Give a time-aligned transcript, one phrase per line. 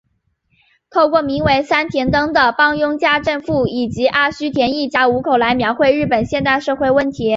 [0.89, 7.29] 透过名为三田灯的帮佣家政妇以及阿须田一家五口来描绘日本现代社会问题。